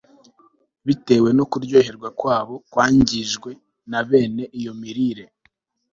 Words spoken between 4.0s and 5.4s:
bene iyo mirire